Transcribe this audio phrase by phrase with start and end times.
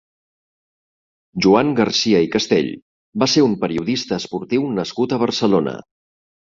[1.47, 2.73] Joan Garcia i Castell
[3.25, 5.81] va ser un periodista esportiu nascut a Barcelona.